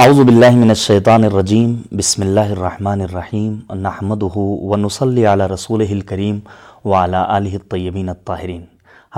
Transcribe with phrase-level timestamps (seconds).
[0.00, 6.38] اعوذ باللہ من الشیطان الرجیم، بسم اللہ الرحمن الرحیم، نحمدہ ونصلی علی رسول الکریم
[6.84, 8.64] وعلی آلہ الطیبین الطاہرین۔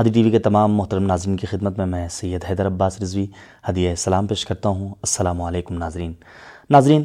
[0.01, 3.27] ہدی ٹی وی کے تمام محترم ناظرین کی خدمت میں میں سید حیدر عباس رضوی
[3.69, 6.13] ہدیہ سلام پیش کرتا ہوں۔ السلام علیکم ناظرین۔
[6.71, 7.03] ناظرین،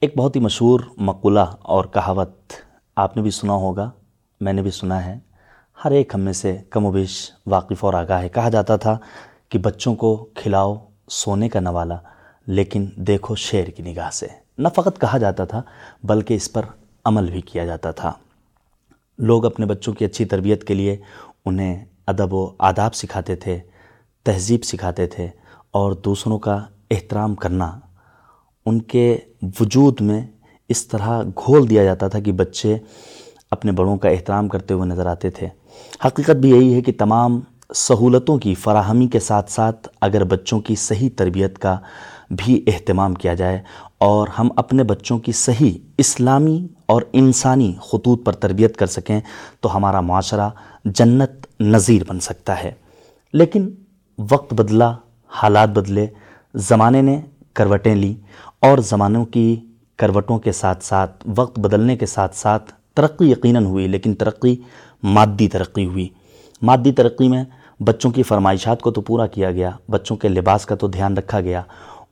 [0.00, 2.52] ایک بہت ہی مشہور مقولہ اور کہاوت
[2.96, 3.90] آپ نے بھی سنا ہوگا،
[4.40, 5.18] میں نے بھی سنا ہے۔
[5.84, 8.98] ہر ایک ہم میں سے کم و بیش واقف اور آگاہ ہے۔ کہا جاتا تھا
[9.48, 10.76] کہ بچوں کو کھلاؤ،
[11.08, 11.96] سونے کا نوالا
[12.50, 14.26] لیکن دیکھو شیر کی نگاہ سے۔
[14.58, 15.62] نہ فقط کہا جاتا تھا،
[16.04, 16.62] بلکہ اس پر
[17.04, 18.12] عمل بھی کیا جاتا تھا۔
[19.18, 20.96] لوگ اپنے بچوں کی اچھی تربیت کے لیے
[21.44, 23.58] انہیں ادب و آداب سکھاتے تھے،
[24.24, 25.28] تہذیب سکھاتے تھے
[25.70, 27.78] اور دوسروں کا احترام کرنا۔
[28.66, 29.18] ان کے
[29.60, 30.26] وجود میں
[30.68, 32.76] اس طرح گھول دیا جاتا تھا کہ بچے
[33.50, 35.48] اپنے بڑوں کا احترام کرتے ہوئے نظر آتے تھے۔
[36.06, 37.40] حقیقت بھی یہی ہے کہ تمام
[37.74, 41.78] سہولتوں کی فراہمی کے ساتھ ساتھ اگر بچوں کی صحیح تربیت کا
[42.30, 43.62] بھی اہتمام کیا جائے
[43.98, 49.20] اور ہم اپنے بچوں کی صحیح اسلامی اور انسانی خطوط پر تربیت کر سکیں
[49.60, 50.50] تو ہمارا معاشرہ
[50.84, 52.72] جنت نظیر بن سکتا ہے۔
[53.32, 53.70] لیکن
[54.30, 54.92] وقت بدلا،
[55.28, 56.06] حالات بدلے،
[56.54, 57.20] زمانے نے
[57.54, 58.14] کروٹیں لی
[58.60, 59.60] اور زمانوں کی
[59.96, 64.56] کروٹوں کے ساتھ ساتھ، وقت بدلنے کے ساتھ ساتھ ترقی یقیناً ہوئی، لیکن ترقی
[65.02, 66.08] مادی ترقی ہوئی۔
[66.62, 67.44] مادی ترقی میں
[67.80, 71.40] بچوں کی فرمائشات کو تو پورا کیا گیا، بچوں کے لباس کا تو دھیان رکھا
[71.40, 71.62] گیا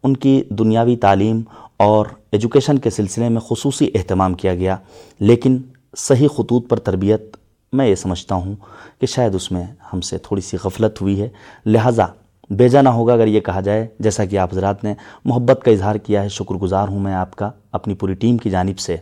[0.04, 1.40] ان کی دنیاوی تعلیم
[1.76, 4.76] اور ایجوکیشن کے سلسلے میں خصوصی اہتمام کیا گیا،
[5.20, 5.58] لیکن
[5.96, 7.36] صحیح خطوط پر تربیت
[7.72, 8.54] میں یہ سمجھتا ہوں
[9.00, 11.28] کہ شاید اس میں ہم سے تھوڑی سی غفلت ہوئی ہے۔
[11.66, 12.06] لہٰذا
[12.50, 15.96] بیجا نہ ہوگا اگر یہ کہا جائے، جیسا کہ آپ حضرات نے محبت کا اظہار
[15.96, 18.96] کیا ہے، شکر گزار ہوں میں آپ کا اپنی پوری ٹیم کی جانب سے۔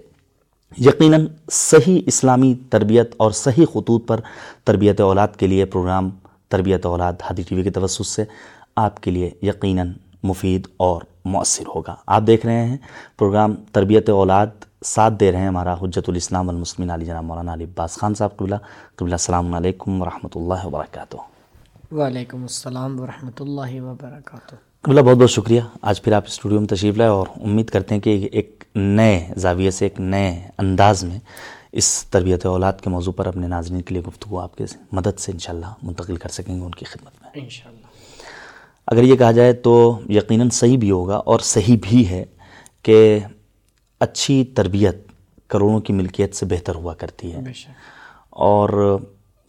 [0.78, 4.20] یقیناً صحیح اسلامی تربیت اور صحیح خطوط پر
[4.64, 6.10] تربیت اولاد کے لیے پروگرام،
[6.48, 8.24] تربیت اولاد ہادی ٹی وی کے توسط سے
[8.76, 9.92] آپ کے لیے یقیناً
[10.26, 12.76] مفید اور مؤثر ہوگا۔ آپ دیکھ رہے ہیں
[13.18, 14.46] پروگرام تربیت اولاد
[14.84, 18.36] ساتھ دے رہے ہیں ہمارا حجت الاسلام المسلمین علی جناب مولانا علی عباس خان صاحب
[18.36, 18.54] قبلہ۔
[18.96, 21.16] قبلہ السلام علیکم ورحمۃ اللہ وبرکاتہ۔
[21.94, 26.96] وعلیکم السلام ورحمۃ اللہ وبرکاتہ۔ قبلہ بہت بہت شکریہ۔ آج پھر آپ اسٹوڈیو میں تشریف
[26.96, 31.18] لائے اور امید کرتے ہیں کہ ایک نئے زاویے سے ایک نئے انداز میں
[31.72, 35.32] اس تربیت اولاد کے موضوع پر اپنے ناظرین کے لیے گفتگو آپ کے مدد سے
[35.32, 37.85] انشاءاللہ منتقل کر سکیں گے ان کی خدمت میں۔ انشاءاللہ۔
[38.86, 42.24] اگر یہ کہا جائے تو یقیناً صحیح بھی ہوگا اور صحیح بھی ہے
[42.82, 43.18] کہ
[44.00, 44.96] اچھی تربیت
[45.46, 47.40] کروڑوں کی ملکیت سے بہتر ہوا کرتی ہے۔
[48.30, 48.98] اور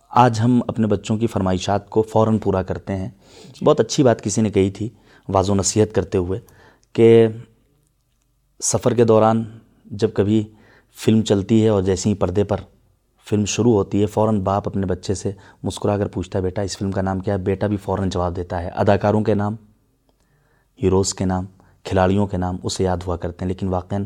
[0.09, 3.09] آج ہم اپنے بچوں کی فرمائشات کو فوراً پورا کرتے ہیں۔
[3.64, 4.90] بہت اچھی بات کسی نے کہی تھی
[5.30, 6.40] واض و نصیحت کرتے ہوئے
[6.94, 7.28] کہ
[8.64, 9.44] سفر کے دوران
[9.86, 10.44] جب کبھی
[10.96, 12.58] فلم چلتی ہے اور جیسے ہی پردے پر
[13.29, 15.31] فلم شروع ہوتی ہے، فوراً باپ اپنے بچے سے
[15.63, 18.35] مسکرا کر پوچھتا ہے، بیٹا، اس فلم کا نام کیا ہے؟ بیٹا بھی فوراً جواب
[18.35, 19.55] دیتا ہے، اداکاروں کے نام،
[20.83, 21.45] ہیروز کے نام،
[21.83, 23.47] کھلاڑیوں کے نام، اسے یاد ہوا کرتے ہیں.
[23.47, 24.05] لیکن واقعاً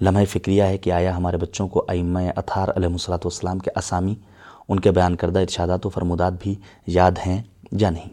[0.00, 4.14] لمحہ فکریہ ہے کہ آیا ہمارے بچوں کو ائمہ اطہار علیہ الصلاۃ والسلام کے اسامی،
[4.68, 6.54] ان کے بیان کردہ ارشادات و فرمودات بھی
[6.86, 7.42] یاد ہیں
[7.72, 8.08] یا نہیں؟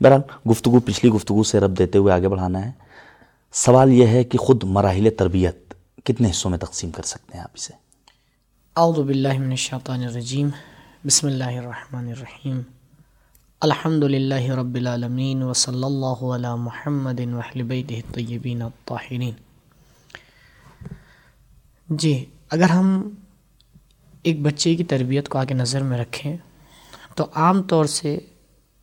[0.00, 0.20] بہرحال،
[0.50, 2.72] گفتگو، پچھلی گفتگو سے رب دیتے ہوئے آگے بڑھانا ہے۔
[3.52, 5.74] سوال یہ ہے کہ خود مراحل تربیت
[6.04, 7.81] کتنے حصوں میں تقسیم کر سکتے ہیں آپ اسے؟
[8.76, 10.48] اعوذ باللہ من الشیطان الرجیم
[11.04, 12.60] بسم اللہ الرحمن الرحیم۔
[13.60, 19.34] الحمد للہ رب العالمین وصلی اللہ علی محمد وحل بیتہ الطیبین الطاہرین۔
[21.88, 23.08] جی اگر ہم
[24.22, 26.36] ایک بچے کی تربیت کو آگے نظر میں رکھیں
[27.14, 28.18] تو عام طور سے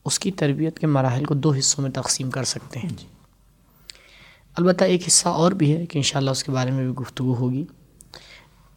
[0.06, 2.96] اس کی تربیت کے مراحل کو دو حصوں میں تقسیم کر سکتے ہیں۔
[4.56, 7.66] البتہ ایک حصہ اور بھی ہے کہ انشاءاللہ اس کے بارے میں بھی گفتگو ہوگی۔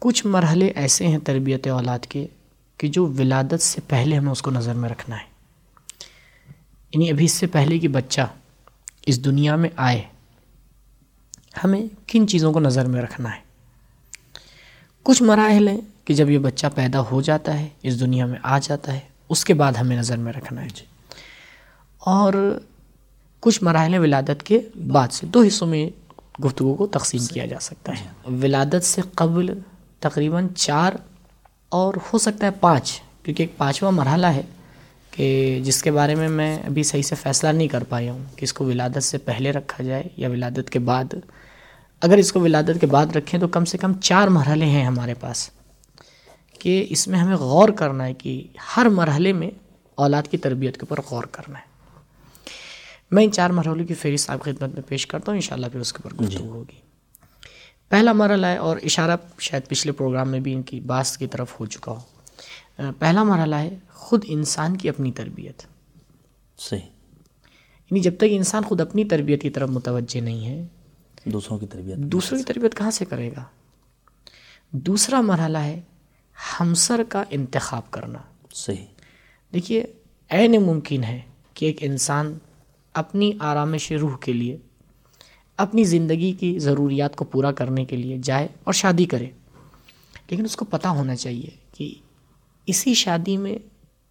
[0.03, 2.27] کچھ مرحلے ایسے ہیں تربیت اولاد کے
[2.77, 5.23] کہ جو ولادت سے پہلے ہمیں اس کو نظر میں رکھنا ہے۔
[6.93, 8.21] یعنی ابھی اس سے پہلے کہ بچہ
[9.05, 10.01] اس دنیا میں آئے،
[11.63, 13.39] ہمیں کن چیزوں کو نظر میں رکھنا ہے؟
[15.03, 18.59] کچھ مراحل ہیں کہ جب یہ بچہ پیدا ہو جاتا ہے، اس دنیا میں آ
[18.59, 18.99] جاتا ہے،
[19.29, 20.85] اس کے بعد ہمیں نظر میں رکھنا ہے۔ جی۔
[21.99, 22.59] اور
[23.39, 25.89] کچھ مراحل ولادت کے بعد سے، دو حصوں میں
[26.41, 28.05] گفتگو کو تقسیم کیا جا سکتا ہے۔
[28.43, 29.59] ولادت سے قبل
[30.03, 30.93] تقریباً چار
[31.69, 34.41] اور ہو سکتا ہے پانچ کیونکہ ایک پانچواں مرحلہ ہے
[35.11, 38.43] کہ جس کے بارے میں میں ابھی صحیح سے فیصلہ نہیں کر پایا ہوں کہ
[38.43, 41.13] اس کو ولادت سے پہلے رکھا جائے یا ولادت کے بعد۔
[42.01, 45.13] اگر اس کو ولادت کے بعد رکھیں تو کم سے کم چار مرحلے ہیں ہمارے
[45.13, 45.49] پاس
[46.59, 48.47] کہ اس میں ہمیں غور کرنا ہے کہ
[48.77, 49.49] ہر مرحلے میں
[49.95, 51.71] اولاد کی تربیت کے اوپر غور کرنا ہے۔
[53.11, 55.93] میں ان چار مرحلوں کی فہرست آپ خدمت میں پیش کرتا ہوں انشاءاللہ پھر اس
[55.93, 56.92] کے اوپر گفتگو ہوگی۔
[57.93, 61.59] پہلا مرحلہ ہے اور اشارہ شاید پچھلے پروگرام میں بھی ان کی باس کی طرف
[61.59, 61.99] ہو چکا ہو۔
[62.99, 65.63] پہلا مرحلہ ہے خود انسان کی اپنی تربیت۔
[66.57, 66.81] صحیح۔
[67.77, 70.67] یعنی جب تک انسان خود اپنی تربیت کی طرف متوجہ نہیں ہے
[71.25, 73.43] دوسروں کی تربیت۔ دوسروں کی تربیت کہاں سے کرے گا؟
[74.71, 75.81] دوسرا مرحلہ ہے
[76.59, 78.19] ہمسر کا انتخاب کرنا۔
[78.53, 78.85] صحیح۔
[79.53, 79.85] دیکھیے
[80.29, 81.21] عین ممکن ہے
[81.53, 82.37] کہ ایک انسان
[82.93, 84.57] اپنی آرامش روح کے لیے
[85.57, 89.25] اپنی زندگی کی ضروریات کو پورا کرنے کے لیے جائے اور شادی کرے۔
[90.29, 91.93] لیکن اس کو پتہ ہونا چاہیے کہ
[92.65, 93.57] اسی شادی میں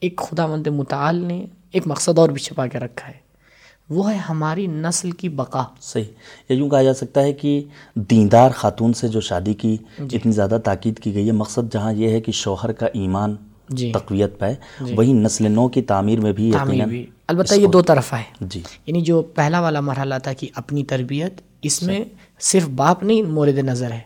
[0.01, 3.23] ایک خدا مند متعال نے ایک مقصد اور بھی چھپا کے رکھا ہے۔
[3.91, 6.05] وہ ہے ہماری نسل کی بقا۔ صحیح۔
[6.49, 7.63] یا یوں کہا جا سکتا ہے کہ
[7.95, 11.93] دیندار خاتون سے جو شادی کی جی۔ اتنی زیادہ تاکید کی گئی ہے مقصد جہاں
[11.93, 13.37] یہ ہے کہ شوہر کا ایمان
[13.69, 17.67] جی۔ تقویت پائے۔ وہی نسل نو کی تعمیر میں بھی تعمیر یقیناً بھی۔ البتہ یہ
[17.67, 22.05] دو طرفہ ہے جی۔ یعنی جو پہلا والا مرحلہ تھا کہ اپنی تربیت اس میں
[22.41, 24.01] صرف باپ نہیں مورد نظر ہے۔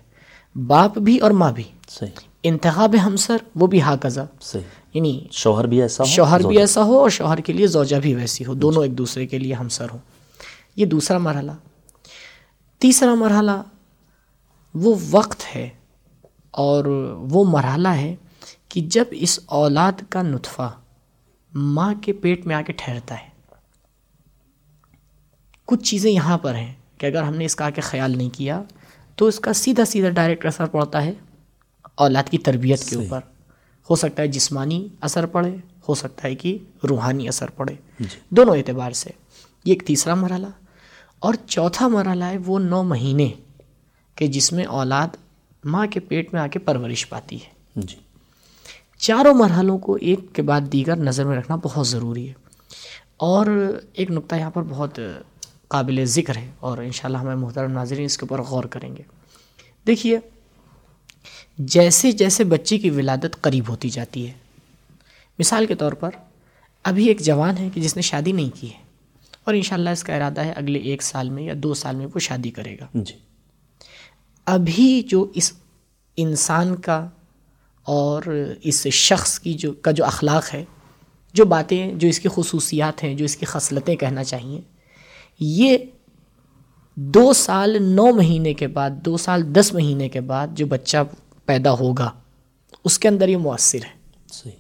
[0.67, 2.11] باپ بھی اور ماں بھی۔ صحیح۔
[2.43, 4.63] انتخاب ہمسر وہ بھی حاقضہ صحیح۔
[4.95, 8.15] یعنی شوہر بھی ایسا ہو شوہر بھی ایسا ہو اور شوہر کے لیے زوجہ بھی
[8.15, 9.99] ویسی ہو۔ دونوں ایک دوسرے کے لیے ہمسر ہوں۔
[10.77, 11.53] یہ دوسرا مرحلہ۔
[12.79, 13.63] تیسرا مرحلہ
[14.75, 15.69] وہ وقت ہے
[16.51, 16.85] اور
[17.31, 18.17] وہ مرحلہ ہے
[18.69, 20.73] کہ جب اس اولاد کا نطفہ
[21.59, 23.29] ماں کے پیٹ میں آ کے ٹھہرتا ہے۔
[25.65, 28.31] کچھ چیزیں یہاں پر ہیں کہ اگر ہم نے اس کا آ کے خیال نہیں
[28.33, 28.63] کیا
[29.17, 31.13] تو اس کا سیدھا سیدھا ڈائریکٹ اثر پڑتا ہے
[31.95, 33.21] اولاد کی تربیت کے اوپر۔
[33.91, 35.57] ہو سکتا ہے جسمانی اثر پڑے
[35.89, 36.59] ہو سکتا ہے کہ
[36.89, 37.75] روحانی اثر پڑے۔
[38.31, 39.11] دونوں اعتبار سے۔
[39.65, 40.47] یہ ایک تیسرا مرحلہ۔
[41.19, 43.33] اور چوتھا مرحلہ ہے وہ نو مہینے
[44.15, 45.09] کہ جس میں اولاد
[45.65, 47.97] ماں کے پیٹ میں آ کے پرورش پاتی ہے۔ جی۔
[48.99, 52.33] چاروں مرحلوں کو ایک کے بعد دیگر نظر میں رکھنا بہت ضروری ہے۔
[53.17, 53.47] اور
[53.93, 54.99] ایک نقطہ یہاں پر بہت
[55.69, 59.03] قابل ذکر ہے اور انشاءاللہ ہمیں محترم ناظرین اس کے اوپر غور کریں گے۔
[59.87, 60.19] دیکھیے
[61.59, 64.33] جیسے جیسے بچے کی ولادت قریب ہوتی جاتی ہے
[65.39, 66.11] مثال کے طور پر
[66.83, 68.79] ابھی ایک جوان ہے کہ جس نے شادی نہیں کی ہے
[69.45, 72.19] اور انشاءاللہ اس کا ارادہ ہے اگلے ایک سال میں یا دو سال میں وہ
[72.19, 73.15] شادی کرے گا۔ جی۔
[74.45, 75.53] ابھی جو اس
[76.17, 77.09] انسان کا
[77.87, 78.23] اور
[78.63, 80.65] اس شخص کی جو کا جو اخلاق ہے
[81.33, 84.61] جو باتیں جو اس کی خصوصیات ہیں جو اس کی خصلتیں کہنا چاہیے
[85.41, 85.79] یہ
[86.95, 90.97] دو سال نو مہینے کے بعد دو سال دس مہینے کے بعد جو بچہ
[91.47, 92.11] پیدا ہوگا
[92.85, 94.53] اس کے اندر یہ مؤثر ہے۔ صحیح۔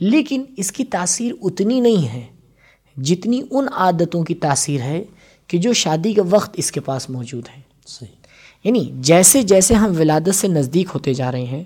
[0.00, 2.26] لیکن اس کی تاثیر اتنی نہیں ہے
[2.96, 5.04] جتنی ان عادتوں کی تاثیر ہے
[5.46, 8.26] کہ جو شادی کے وقت اس کے پاس موجود ہیں صحیح۔
[8.64, 11.64] یعنی جیسے جیسے ہم ولادت سے نزدیک ہوتے جا رہے ہیں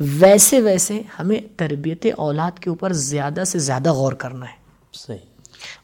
[0.00, 4.56] ویسے ویسے ہمیں تربیت اولاد کے اوپر زیادہ سے زیادہ غور کرنا ہے۔
[4.92, 5.18] صحیح۔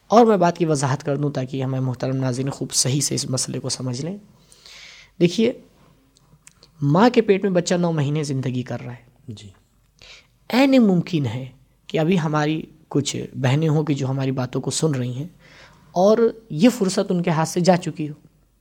[0.08, 3.30] اور میں بات کی وضاحت کر دوں تاکہ ہمیں محترم ناظرین خوب صحیح سے اس
[3.30, 4.16] مسئلے کو سمجھ لیں۔
[5.20, 5.52] دیکھیے
[6.82, 9.48] ماں کے پیٹ میں بچہ نو مہینے زندگی کر رہا ہے۔ جی۔
[10.52, 11.46] عین ممکن ہے
[11.86, 15.28] کہ ابھی ہماری کچھ بہنیں ہوں کہ جو ہماری باتوں کو سن رہی ہیں
[15.92, 16.18] اور
[16.50, 18.14] یہ فرصت ان کے ہاتھ سے جا چکی ہو۔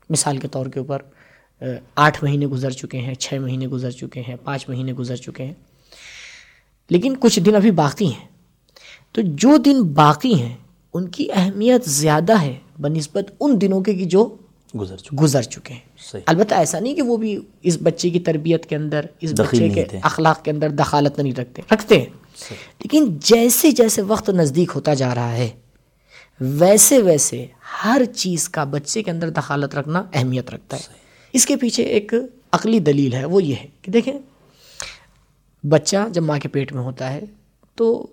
[0.10, 1.02] مثال کے طور کے اوپر
[1.96, 5.54] آٹھ مہینے گزر چکے ہیں چھ مہینے گزر چکے ہیں پانچ مہینے گزر چکے ہیں۔
[6.90, 8.28] لیکن کچھ دن ابھی باقی ہیں۔
[9.12, 10.56] تو جو دن باقی ہیں
[10.94, 14.36] ان کی اہمیت زیادہ ہے بنسبت ان دنوں کے جو
[14.82, 18.20] گزر چکا گزر چکے ہیں۔ صحیح۔ البتہ ایسا نہیں کہ وہ بھی اس بچے کی
[18.20, 22.06] تربیت کے اندر اس بچے کے تھے۔ اخلاق کے اندر دخالت نہیں رکھتے رکھتے ہیں۔
[22.80, 25.50] لیکن جیسے جیسے وقت نزدیک ہوتا جا رہا ہے
[26.40, 27.46] ویسے ویسے
[27.86, 32.14] ہر چیز کا بچے کے اندر دخالت رکھنا اہمیت رکھتا ہے۔ اس کے پیچھے ایک
[32.52, 34.14] عقلی دلیل ہے، وہ یہ ہے کہ دیکھیں،
[35.64, 37.20] بچہ جب ماں کے پیٹ میں ہوتا ہے
[37.76, 38.08] تو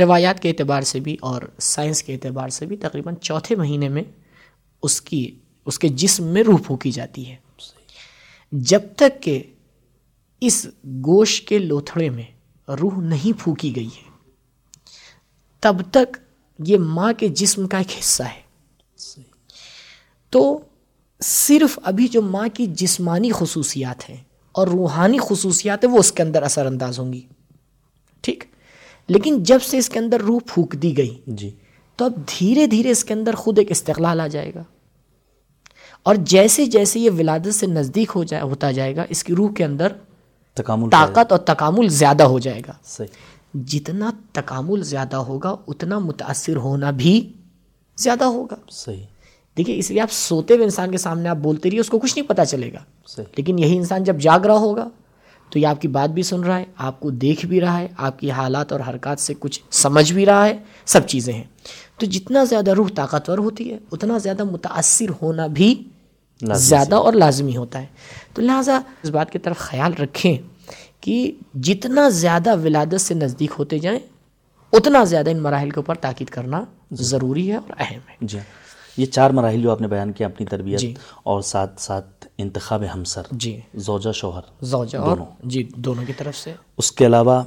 [0.00, 4.02] روایات کے اعتبار سے بھی اور سائنس کے اعتبار سے بھی تقریباً چوتھے مہینے میں
[4.82, 5.34] اس کی،
[5.66, 7.36] اس کے جسم میں روح پھونکی جاتی ہے۔
[8.52, 9.42] جب تک کہ
[10.40, 12.24] اس گوشت کے لوتھڑے میں
[12.68, 14.10] روح نہیں پھونکی گئی ہے،
[15.60, 16.16] تب تک
[16.58, 18.40] یہ ماں کے جسم کا ایک حصہ ہے۔
[20.30, 20.58] تو
[21.20, 24.16] صرف ابھی جو ماں کی جسمانی خصوصیات ہیں
[24.52, 27.20] اور روحانی خصوصیات ہیں وہ اس کے اندر اثر انداز ہوں گی۔
[28.20, 28.44] ٹھیک؟
[29.08, 31.50] لیکن جب سے اس کے اندر روح پھونک دی گئی جی۔
[31.96, 34.62] تو اب دھیرے دھیرے اس کے اندر خود ایک استقلال آ جائے گا۔
[36.02, 39.52] اور جیسے جیسے یہ ولادت سے نزدیک ہو جائے ہوتا جائے گا اس کی روح
[39.52, 39.92] کے اندر
[40.54, 43.08] تکامل طاقت اور تکامل زیادہ ہو جائے گا۔ صحیح۔
[43.66, 47.32] جتنا تکامل زیادہ ہوگا اتنا متاثر ہونا بھی
[47.96, 49.04] زیادہ ہوگا۔ صحیح۔
[49.56, 52.18] دیکھیے اس لیے آپ سوتے ہوئے انسان کے سامنے آپ بولتے رہیے اس کو کچھ
[52.18, 54.88] نہیں پتہ چلے گا۔ صحیح۔ لیکن یہی انسان جب جاگ رہا ہوگا
[55.50, 57.86] تو یہ آپ کی بات بھی سن رہا ہے آپ کو دیکھ بھی رہا ہے
[57.96, 61.44] آپ کی حالات اور حرکات سے کچھ سمجھ بھی رہا ہے سب چیزیں ہیں۔
[61.98, 65.74] تو جتنا زیادہ روح طاقتور ہوتی ہے اتنا زیادہ متاثر ہونا بھی
[66.54, 67.86] زیادہ اور لازمی ہوتا ہے۔
[68.34, 70.36] تو لہٰذا اس بات کی طرف خیال رکھیں
[71.00, 73.98] کہ جتنا زیادہ ولادت سے نزدیک ہوتے جائیں
[74.72, 78.38] اتنا زیادہ ان مراحل کے اوپر تاکید کرنا ضروری ہے اور اہم ہے۔ جی۔
[78.96, 82.82] یہ چار مراحل جو آپ نے بیان کیا اپنی تربیت جی۔ اور ساتھ ساتھ انتخاب
[82.94, 87.42] ہمسر جی۔ زوجہ شوہر زوجہ اور جی دونوں کی طرف سے۔ اس کے علاوہ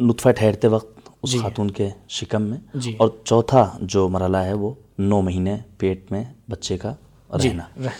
[0.00, 4.74] نطفہ ٹھہرتے وقت اس خاتون کے شکم میں۔ جی۔ اور چوتھا جو مرحلہ ہے وہ
[4.98, 6.94] نو مہینے پیٹ میں بچے کا
[7.32, 7.90] رہنا۔ رہنا۔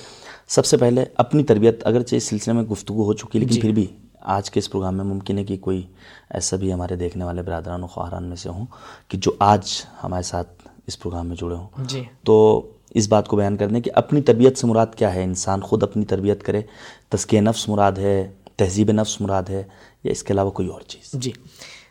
[0.49, 3.87] سب سے پہلے اپنی تربیت اگرچہ اس سلسلے میں گفتگو ہو چکی لیکن پھر بھی
[4.21, 5.83] آج کے اس پروگرام میں ممکن ہے کہ کوئی
[6.31, 8.67] ایسا بھی ہمارے دیکھنے والے برادران و خواہران میں سے ہوں
[9.09, 9.69] کہ جو آج
[10.03, 13.91] ہمارے ساتھ اس پروگرام میں جڑے ہوں۔ جی۔ تو اس بات کو بیان کرنے کہ
[13.95, 16.63] اپنی تربیت سے مراد کیا ہے؟ انسان خود اپنی تربیت کرے۔
[17.09, 19.63] تزکیہ نفس مراد ہے تہذیب نفس مراد ہے
[20.05, 21.33] یا اس کے علاوہ کوئی اور چیز۔ جی۔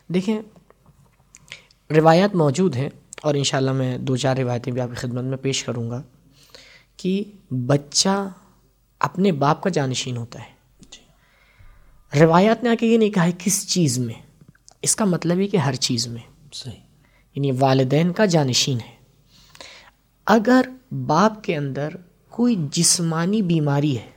[0.08, 0.40] دیکھیں
[1.90, 2.88] روایات موجود ہیں
[3.22, 6.02] اور انشاءاللہ میں دو چار روایتیں بھی آپ کی خدمت میں پیش کروں گا
[6.96, 8.28] کہ بچہ
[9.00, 10.56] اپنے باپ کا جانشین ہوتا ہے۔
[12.20, 14.14] روایات نے آ کے یہ نہیں کہا ہے کس چیز میں
[14.82, 16.22] اس کا مطلب ہے کہ ہر چیز میں۔
[16.52, 16.85] صحیح۔
[17.36, 18.96] یعنی والدین کا جانشین ہے۔
[20.26, 20.60] اگر
[21.06, 21.88] باپ کے اندر
[22.30, 24.10] کوئی جسمانی بیماری ہے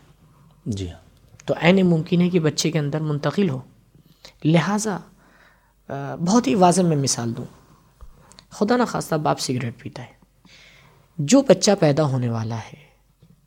[0.66, 1.00] جی ہاں۔
[1.46, 3.60] تو عین ممکن ہے کہ بچے کے اندر منتقل ہو۔
[4.46, 4.98] لہٰذا
[6.26, 7.46] بہت ہی واضح میں مثال دوں۔
[8.50, 10.14] خدا نہ خواستہ باپ سگریٹ پیتا ہے۔
[11.18, 12.90] جو بچہ پیدا ہونے والا ہے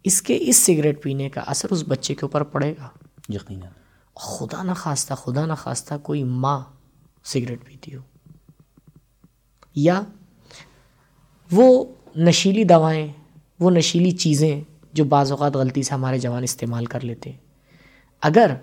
[0.04, 2.88] اس کے اس سگریٹ پینے کا اثر اس بچے کے اوپر پڑے گا۔
[3.28, 3.68] یقیناً۔
[4.14, 6.60] خدا نہ خواستہ خدا نہ خواستہ کوئی ماں
[7.24, 8.11] سگریٹ پیتی ہو۔
[9.74, 10.02] یا
[11.52, 11.84] وہ
[12.16, 13.12] نشیلی دوائیں،
[13.60, 14.60] وہ نشیلی چیزیں
[14.92, 17.38] جو بعض اوقات غلطی سے ہمارے جوان استعمال کر لیتے ہیں۔
[18.22, 18.54] اگر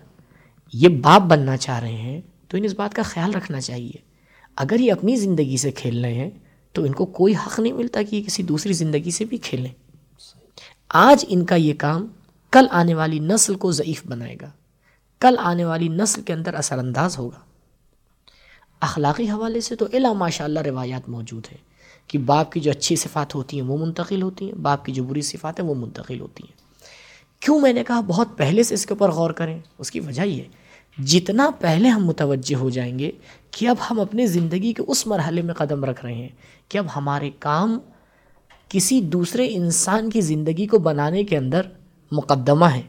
[0.74, 4.10] یہ باپ بننا چاہ رہے ہیں، تو ان اس بات کا خیال رکھنا چاہیے۔
[4.56, 6.30] اگر یہ اپنی زندگی سے کھیل رہے ہیں،
[6.72, 9.72] تو ان کو کوئی حق نہیں ملتا کہ یہ کسی دوسری زندگی سے بھی کھیلیں۔
[10.90, 12.08] آج ان کا یہ کام
[12.52, 14.50] کل آنے والی نسل کو ضعیف بنائے گا۔
[15.20, 17.49] کل آنے والی نسل کے اندر اثر انداز ہوگا۔
[18.80, 21.58] اخلاقی حوالے سے تو الا ماشاء اللہ روایات موجود ہیں
[22.08, 25.04] کہ باپ کی جو اچھی صفات ہوتی ہیں وہ منتقل ہوتی ہیں باپ کی جو
[25.04, 26.60] بری صفات ہیں وہ منتقل ہوتی ہیں۔
[27.40, 30.22] کیوں میں نے کہا بہت پہلے سے اس کے اوپر غور کریں؟ اس کی وجہ
[30.22, 30.44] یہ
[31.04, 33.12] جتنا پہلے ہم متوجہ ہو جائیں گے
[33.52, 36.30] کہ اب ہم اپنے زندگی کے اس مرحلے میں قدم رکھ رہے ہیں
[36.70, 37.80] کہ اب ہمارے کام
[38.70, 41.62] کسی دوسرے انسان کی زندگی کو بنانے کے اندر
[42.12, 42.82] مقدمہ ہے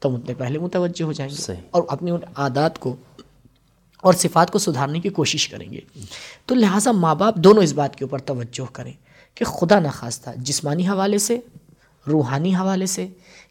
[0.00, 2.96] تو ہم اتنے پہلے متوجہ ہو جائیں گے۔ اور اپنی ان عادات کو
[4.04, 5.80] اور صفات کو سدھارنے کی کوشش کریں گے۔
[6.46, 8.92] تو لہٰذا ماں باپ دونوں اس بات کے اوپر توجہ کریں
[9.34, 11.40] کہ خدا نخواستہ جسمانی حوالے سے،
[12.06, 13.08] روحانی حوالے سے،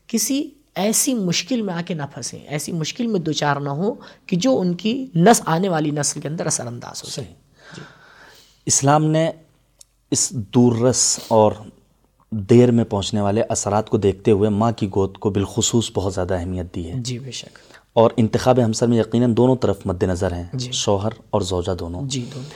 [0.08, 3.94] کسی ایسی مشکل میں آ کے نہ پھنسیں، ایسی مشکل میں دو چار نہ ہو
[4.26, 7.34] کہ جو ان کی نس، آنے والی نسل کے اندر اثر انداز ہو صحیح۔
[7.78, 7.82] جی۔
[8.66, 9.32] اسلام نے
[10.12, 11.52] اس دور رس اور
[12.34, 16.34] دیر میں پہنچنے والے اثرات کو دیکھتے ہوئے ماں کی گود کو بالخصوص بہت زیادہ
[16.34, 17.58] اہمیت دی ہے۔ جی بے شک۔
[17.94, 22.02] اور انتخاب ہمسر میں یقیناً دونوں طرف مد نظر ہیں جی۔ شوہر اور زوجہ دونوں۔
[22.04, 22.50] جی دونوں۔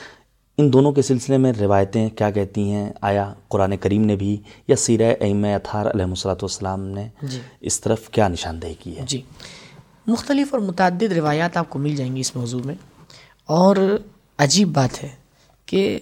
[0.58, 4.36] ان دونوں کے سلسلے میں روایتیں کیا کہتی ہیں؟ آیا قرآن کریم نے بھی
[4.68, 9.02] یا سیرہ ائمہ اطہار علیہ الصلاۃ والسلام نے جی۔ اس طرف کیا نشاندہی کی ہے؟
[9.06, 9.22] جی۔
[10.06, 12.74] مختلف اور متعدد روایات آپ کو مل جائیں گی اس موضوع میں۔
[13.46, 13.76] اور
[14.38, 15.08] عجیب بات ہے
[15.66, 15.98] کہ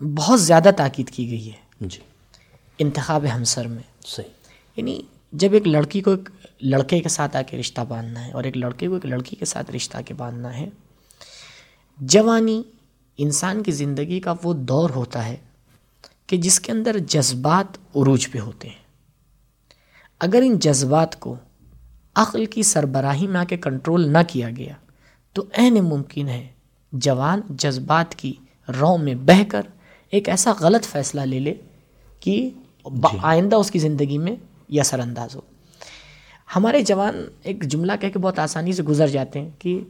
[0.00, 1.98] بہت زیادہ تاکید کی گئی ہے۔ جی۔
[2.78, 4.28] انتخاب ہمسر میں۔ صحیح۔
[4.76, 6.28] یعنی جب ایک لڑکی کو ایک
[6.60, 9.44] لڑکے کے ساتھ آ کے رشتہ باندھنا ہے اور ایک لڑکے کو ایک لڑکی کے
[9.44, 10.68] ساتھ رشتہ کے باندھنا ہے
[11.98, 12.62] جوانی
[13.16, 15.36] انسان کی زندگی کا وہ دور ہوتا ہے
[16.26, 18.88] کہ جس کے اندر جذبات عروج پہ ہوتے ہیں۔
[20.20, 21.36] اگر ان جذبات کو
[22.14, 24.74] عقل کی سربراہی میں آ کے کنٹرول نہ کیا گیا
[25.32, 26.48] تو عین ممکن ہے
[26.92, 28.32] جوان جذبات کی
[28.80, 29.62] رو میں بہہ کر
[30.10, 31.54] ایک ایسا غلط فیصلہ لے لے
[32.20, 32.50] کہ
[33.22, 34.36] آئندہ اس کی زندگی میں
[34.68, 35.40] یہ اثر انداز ہو۔
[36.56, 39.80] ہمارے جوان ایک جملہ کہہ کے بہت آسانی سے گزر جاتے ہیں کہ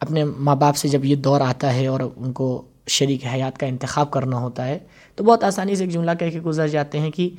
[0.00, 3.66] اپنے ماں باپ سے جب یہ دور آتا ہے اور ان کو شریک حیات کا
[3.66, 4.78] انتخاب کرنا ہوتا ہے
[5.16, 7.30] تو بہت آسانی سے ایک جملہ کہہ کے گزر جاتے ہیں کہ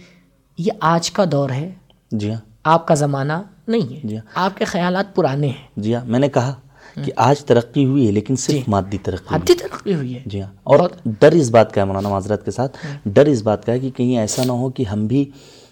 [0.57, 1.73] یہ آج کا دور ہے
[2.11, 3.33] جی ہاں۔ آپ کا زمانہ
[3.67, 6.55] نہیں جی ہے آپ کے خیالات پرانے ہیں۔ جی ہاں میں نے کہا۔
[6.95, 10.41] کہ آج ترقی ہوئی ہے لیکن صرف مادی ترقی ہوئی حدی ترقی ہوئی ہے۔ جی
[10.41, 10.79] ہاں۔ اور
[11.19, 13.89] ڈر اس بات کا ہے مولانا معذرت کے ساتھ ڈر اس بات کا ہے کہ
[13.89, 15.25] کہیں ایسا نہ ہو کہ ہم بھی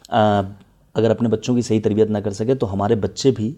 [0.09, 3.53] اگر اپنے بچوں کی صحیح تربیت نہ کر سکے تو ہمارے بچے بھی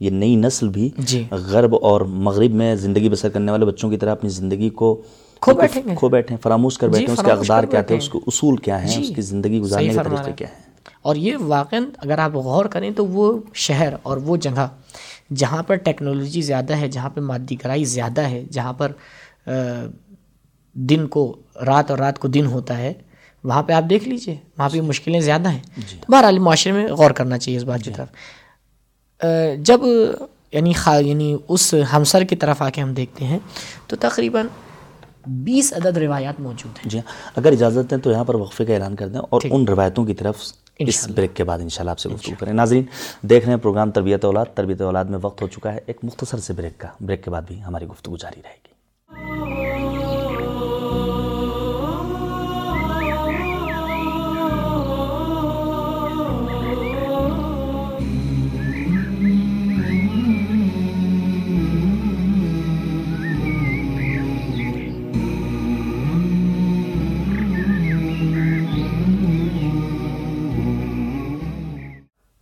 [0.00, 3.96] یہ نئی نسل بھی جی۔ غرب اور مغرب میں زندگی بسر کرنے والے بچوں کی
[3.96, 4.94] طرح اپنی زندگی کو
[5.42, 8.18] کھو بیٹھیں کھو بیٹھے فراموش کر بیٹھے ہیں اس کے اقدار کیا تھے اس کے
[8.26, 10.70] اصول کیا ہیں اس کی زندگی گزارنے کے طریقے کیا ہیں؟
[11.02, 14.66] اور یہ واقع اگر آپ غور کریں تو وہ شہر اور وہ جگہ
[15.36, 18.92] جہاں پر ٹیکنالوجی زیادہ ہے جہاں پہ مادی گرائی زیادہ ہے جہاں پر
[20.74, 21.36] دن کو
[21.66, 22.92] رات اور رات کو دن ہوتا ہے
[23.44, 25.62] وہاں پہ آپ دیکھ لیجیے وہاں پہ مشکلیں زیادہ ہیں۔
[26.00, 28.08] تو بہرحال معاشرے میں غور کرنا چاہیے اس بات کی طرف۔
[29.20, 29.26] آ،
[29.58, 29.80] جب
[30.52, 33.38] یعنی خا یعنی اس ہمسر کی طرف آ کے ہم دیکھتے ہیں
[33.86, 34.46] تو تقریباً
[35.26, 37.00] بیس عدد روایات موجود ہیں۔ جی۔
[37.36, 40.14] اگر اجازت دیں تو یہاں پر وقفے کا اعلان کر دیں اور ان روایتوں کی
[40.14, 40.36] طرف
[40.86, 42.82] اس بریک کے بعد انشاءاللہ آپ سے گفتگو کریں۔ ناظرین
[43.22, 46.38] دیکھ رہے ہیں پروگرام تربیت اولاد۔ تربیت اولاد میں وقت ہو چکا ہے ایک مختصر
[46.38, 48.71] سے بریک کا۔ بریک کے بعد بھی ہماری گفتگو جاری رہے گی۔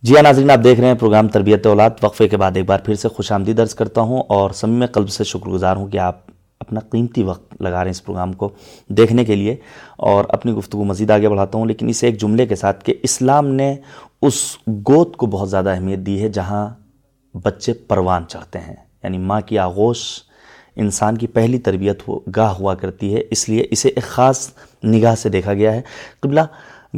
[0.03, 2.79] جی ہاں ناظرین، آپ دیکھ رہے ہیں پروگرام تربیت اولاد۔ وقفے کے بعد ایک بار
[2.79, 5.97] پھر سے خوش آمدید درج کرتا ہوں اور سمیم قلب سے شکر گزار ہوں کہ
[5.97, 6.19] آپ
[6.59, 8.49] اپنا قیمتی وقت لگا رہے ہیں اس پروگرام کو
[8.87, 9.55] دیکھنے کے لیے
[9.97, 13.47] اور اپنی گفتگو مزید آگے بڑھاتا ہوں۔ لیکن اس ایک جملے کے ساتھ کہ اسلام
[13.47, 13.75] نے
[14.21, 16.69] اس گود کو بہت زیادہ اہمیت دی ہے جہاں
[17.37, 20.03] بچے پروان چڑھتے ہیں۔ یعنی ماں کی آغوش
[20.75, 24.49] انسان کی پہلی تربیت ہو، گاہ ہوا کرتی ہے۔ اس لیے اسے ایک خاص
[24.83, 25.81] نگاہ سے دیکھا گیا ہے۔
[26.19, 26.41] قبلہ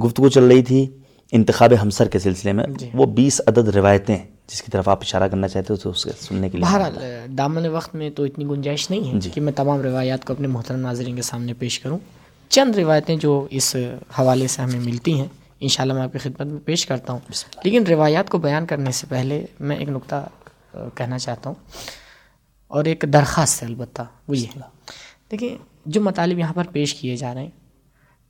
[0.03, 0.87] گفتگو چل رہی تھی
[1.35, 5.47] انتخاب ہمسر کے سلسلے میں وہ بیس عدد روایتیں جس کی طرف آپ اشارہ کرنا
[5.47, 6.97] چاہتے ہو تو اس کے سننے کے لیے۔ بہرحال
[7.37, 10.79] دامن وقت میں تو اتنی گنجائش نہیں ہے کہ میں تمام روایات کو اپنے محترم
[10.79, 11.99] ناظرین کے سامنے پیش کروں۔
[12.49, 13.75] چند روایتیں جو اس
[14.19, 15.27] حوالے سے ہمیں ملتی ہیں
[15.59, 17.19] انشاءاللہ میں آپ کی خدمت میں پیش کرتا ہوں۔
[17.63, 20.29] لیکن روایات کو بیان کرنے سے پہلے میں ایک نقطہ
[20.95, 21.55] کہنا چاہتا ہوں۔
[22.67, 24.47] اور ایک درخواست ہے البتہ وہ یہ
[25.31, 27.49] دیکھیں جو مطالب یہاں پر پیش کیے جا رہے ہیں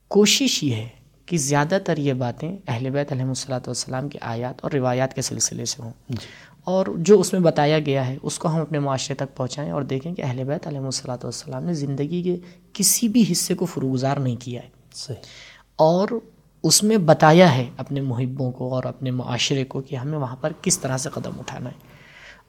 [0.08, 4.54] کوشش یہ ہے کہ زیادہ تر یہ باتیں اہل بیت علیہ الصلاۃ والسلام کی آیات
[4.60, 5.92] اور روایات کے سلسلے سے ہوں۔
[6.64, 9.82] اور جو اس میں بتایا گیا ہے اس کو ہم اپنے معاشرے تک پہنچائیں اور
[9.82, 12.36] دیکھیں کہ اہل بیت علیہ الصلاۃ والسلام نے زندگی کے
[12.72, 15.16] کسی بھی حصے کو فروگزار نہیں کیا ہے۔ صحیح۔
[15.76, 16.08] اور
[16.62, 20.52] اس میں بتایا ہے اپنے محبوں کو اور اپنے معاشرے کو کہ ہمیں وہاں پر
[20.62, 21.94] کس طرح سے قدم اٹھانا ہے۔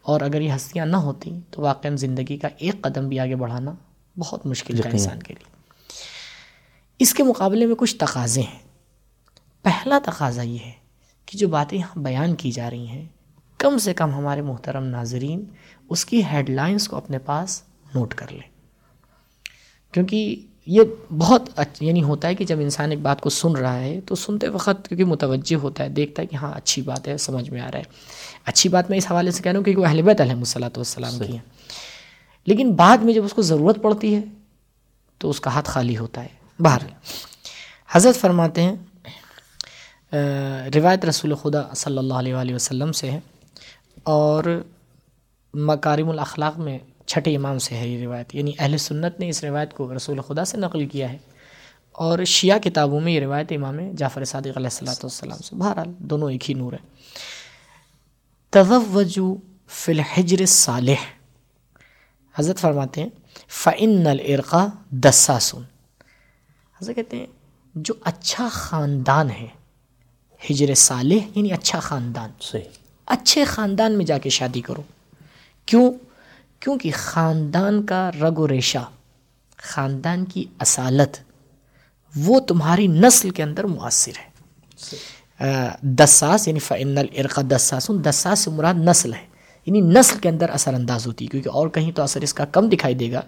[0.02, 3.72] اور اگر یہ ہستیاں نہ ہوتی تو واقعا زندگی کا ایک قدم بھی آگے بڑھانا
[4.18, 5.56] بہت مشکل تھا انسان کے لیے۔
[7.00, 8.65] اس کے مقابلے میں کچھ تقاضے ہیں۔
[9.66, 10.72] پہلا تقاضا یہ ہے
[11.26, 13.06] کہ جو باتیں یہاں بیان کی جا رہی ہیں
[13.58, 15.46] کم سے کم ہمارے محترم ناظرین
[15.90, 17.64] اس کی ہیڈ لائنز کو اپنے پاس
[17.96, 18.56] نوٹ کر لیں۔
[19.94, 20.82] کیونکہ یہ
[21.18, 21.50] بہت
[21.80, 24.88] یعنی ہوتا ہے کہ جب انسان ایک بات کو سن رہا ہے تو سنتے وقت
[24.88, 27.80] کیونکہ متوجہ ہوتا ہے دیکھتا ہے کہ ہاں اچھی بات ہے سمجھ میں آ رہا
[27.80, 27.84] ہے۔
[28.46, 30.78] اچھی بات میں اس حوالے سے کہہ رہا ہوں کہ وہ اہل بیت علیہ الصلاۃ
[30.78, 31.74] والسلام کی ہیں۔
[32.46, 34.22] لیکن بعد میں جب اس کو ضرورت پڑتی ہے
[35.18, 36.28] تو اس کا ہاتھ خالی ہوتا ہے
[36.60, 36.80] باہر
[37.92, 38.76] حضرت فرماتے ہیں
[40.76, 43.20] روایت رسول خدا صلی اللہ علیہ وآلہ وسلم سے ہے
[44.04, 44.64] اور
[45.54, 49.74] مکارم الاخلاق میں چھٹے امام سے ہے یہ روایت۔ یعنی اہل سنت نے اس روایت
[49.74, 51.18] کو رسول خدا سے نقل کیا ہے۔
[51.92, 56.32] اور شیعہ کتابوں میں یہ روایت امام جعفر صادق علیہ السلاۃ والسلام سے۔ بہرحال دونوں
[56.32, 56.78] ایک ہی نور ہے۔
[58.50, 59.36] توجو
[59.68, 61.04] فی الحجر صالح
[62.36, 63.10] حضرت فرماتے ہیں
[63.48, 65.62] فعن الرقا دساسن
[66.82, 67.26] حضرت کہتے ہیں،
[67.76, 69.48] جو اچھا خاندان ہے
[70.50, 72.64] ہجر صالح یعنی اچھا خاندان۔ صحیح۔
[73.06, 74.82] اچھے خاندان میں جا کے شادی کرو۔
[75.66, 75.94] کیوں؟
[76.60, 78.90] کیونکہ خاندان کا رگ و ریشہ
[79.58, 81.18] خاندان کی اصالت
[82.16, 84.36] وہ تمہاری نسل کے اندر مؤثر ہے۔
[85.82, 89.26] دساس یعنی فعن الرقا دساس دساس سے مراد نسل ہے۔
[89.66, 92.46] یعنی نسل کے اندر اثر انداز ہوتی ہے کیونکہ اور کہیں تو اثر اس کا
[92.46, 93.22] کم دکھائی دے گا۔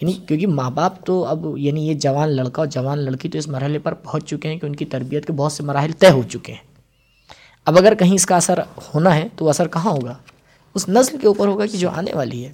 [0.00, 3.48] یعنی کیونکہ ماں باپ تو اب یعنی یہ جوان لڑکا اور جوان لڑکی تو اس
[3.48, 6.22] مرحلے پر پہنچ چکے ہیں کہ ان کی تربیت کے بہت سے مراحل طے ہو
[6.30, 6.60] چکے ہیں۔
[7.64, 8.58] اب اگر کہیں اس کا اثر
[8.94, 10.14] ہونا ہے تو اثر کہاں ہوگا؟
[10.74, 12.52] اس نسل کے اوپر ہوگا کہ جو آنے والی ہے۔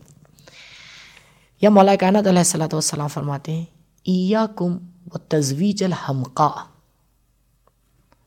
[1.61, 3.65] یا مولا کائنات علیہ السلاۃ والسلام فرماتے ہیں
[4.07, 4.77] ایا کم
[5.15, 6.49] و تجویج الحمقا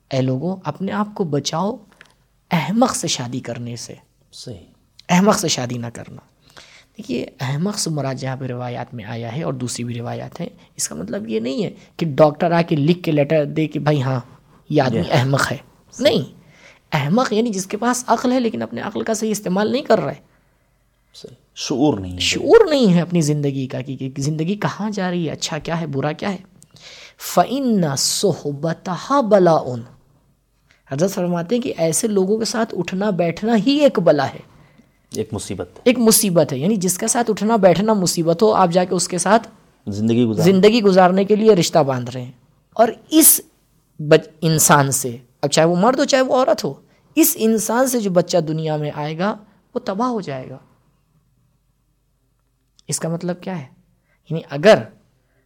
[0.10, 1.78] اے لوگوں اپنے آپ کو بچاؤ
[2.52, 3.94] احمق سے شادی کرنے سے۔
[4.32, 4.66] صحیح۔
[5.10, 6.22] احمق سے شادی نہ کرنا۔
[6.98, 10.50] دیکھیے احمق سے مراد جہاں پہ روایات میں آیا ہے اور دوسری بھی روایات ہیں
[10.76, 13.80] اس کا مطلب یہ نہیں ہے کہ ڈاکٹر آ کے لکھ کے لیٹر دے کہ
[13.80, 14.20] بھائی ہاں
[14.70, 15.58] یہ آدمی احمق ہے۔
[16.00, 16.22] نہیں
[16.92, 20.00] احمق یعنی جس کے پاس عقل ہے لیکن اپنے عقل کا صحیح استعمال نہیں کر
[20.00, 25.26] رہا ہے۔ شعور نہیں شعور نہیں ہے اپنی زندگی کا کہ زندگی کہاں جا رہی
[25.26, 26.38] ہے اچھا کیا ہے برا کیا ہے۔
[27.18, 28.90] فعن صحبت
[29.30, 29.82] بلا ان
[30.92, 34.40] حضرت فرماتے ہیں کہ ایسے لوگوں کے ساتھ اٹھنا بیٹھنا ہی ایک بلا ہے۔
[35.16, 38.84] ایک مصیبت ایک مصیبت ہے۔ یعنی جس کے ساتھ اٹھنا بیٹھنا مصیبت ہو آپ جا
[38.84, 39.48] کے اس کے ساتھ
[39.88, 42.32] زندگی گزار زندگی گزارنے کے لیے رشتہ باندھ رہے ہیں۔
[42.74, 43.42] اور اس
[44.00, 46.74] بچ انسان سے اب چاہے وہ مرد ہو چاہے وہ عورت ہو
[47.16, 49.38] اس انسان سے جو بچہ دنیا میں آئے گا
[49.76, 50.58] وہ تباہ ہو جائے گا۔
[52.88, 53.66] اس کا مطلب کیا ہے؟
[54.30, 54.76] یعنی اگر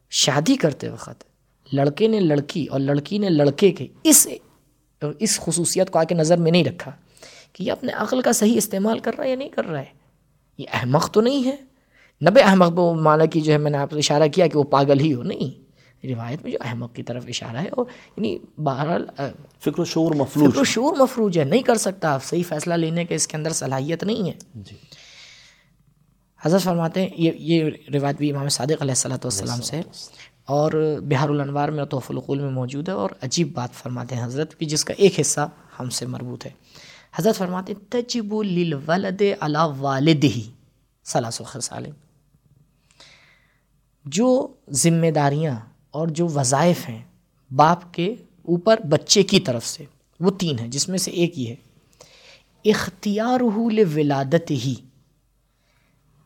[0.09, 1.23] شادی کرتے وقت
[1.73, 4.27] لڑکے نے لڑکی اور لڑکی نے لڑکے کے اس
[5.19, 6.91] اس خصوصیت کو آ کے نظر میں نہیں رکھا
[7.57, 9.85] کہ یہ اپنے عقل کا صحیح استعمال کر رہا ہے یا نہیں کر رہا ہے؟
[10.57, 11.55] یہ احمق تو نہیں ہے۔
[12.29, 14.63] نبے احمق وہ مانا کہ جو ہے میں نے آپ سے اشارہ کیا کہ وہ
[14.63, 15.67] پاگل ہی ہو نہیں۔
[16.07, 17.85] روایت میں جو احمق کی طرف اشارہ ہے اور
[18.17, 19.05] یعنی بہرحال
[19.59, 22.73] فکر و شعور مفلوج فکر و شعور مفروج ہے نہیں کر سکتا آپ صحیح فیصلہ
[22.73, 24.75] لینے کے اس کے اندر صلاحیت نہیں ہے۔ جی۔
[26.45, 29.81] حضرت فرماتے ہیں یہ یہ روایت بھی امام صادق علیہ السلۃ والسلام سے
[30.45, 34.57] اور بہار الانوار میں توف القول میں موجود ہے۔ اور عجیب بات فرماتے ہیں حضرت
[34.57, 36.51] بھی جس کا ایک حصہ ہم سے مربوط ہے۔
[37.13, 40.39] حضرت فرماتے ہیں تجب للولد علی والدہ
[41.05, 41.85] ثلاث خصال
[44.05, 45.59] جو ذمہ داریاں
[45.91, 47.03] اور جو وظائف ہیں
[47.55, 49.85] باپ کے اوپر بچے کی طرف سے
[50.19, 51.55] وہ تین ہیں جس میں سے ایک یہ ہے۔
[52.69, 54.75] اختیار ولادت ہی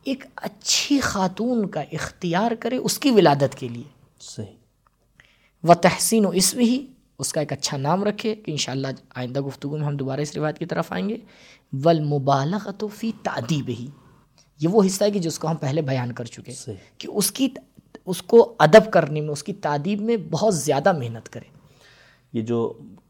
[0.04, 3.84] ایک اچھی خاتون کا اختیار کرے اس کی ولادت کے لیے۔
[4.20, 4.46] صحیح۔
[5.64, 6.86] و تحسین و اسم ہی
[7.22, 10.60] اس کا ایک اچھا نام رکھے کہ انشاءاللہ آئندہ گفتگو میں ہم دوبارہ اس روایت
[10.60, 11.18] کی طرف آئیں گے۔
[11.84, 13.88] والمبالغت فی تعدیب ہی
[14.60, 16.54] یہ وہ حصہ ہے کہ جس کو ہم پہلے بیان کر چکے
[16.98, 17.48] کہ اس کی
[18.06, 21.50] اس کو ادب کرنے میں اس کی تعدیب میں بہت زیادہ محنت کرے۔
[22.34, 22.62] یہ جو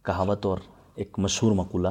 [0.04, 0.58] کہاوت اور
[0.96, 1.90] ایک مشہور مقولہ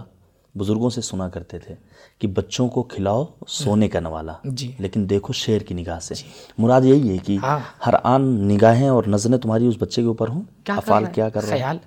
[0.54, 1.74] بزرگوں سے سنا کرتے تھے
[2.18, 6.14] کہ بچوں کو کھلاؤ سونے کا نوالا جی۔ لیکن دیکھو شیر کی نگاہ سے۔
[6.58, 10.28] مراد یہی ہے کہ ہاں۔ ہر آن نگاہیں اور نظریں تمہاری اس بچے کے اوپر
[10.28, 11.78] ہوں۔ افعال؟ کیا کر رہا ہے خیال۔